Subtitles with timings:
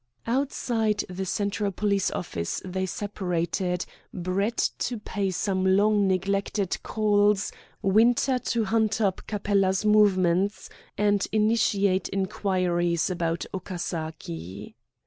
[0.25, 7.51] Outside the Central Police Office they separated, Brett to pay some long neglected calls,
[7.83, 14.73] Winter to hunt up Capella's movements and initiate inquiries about Okasaki.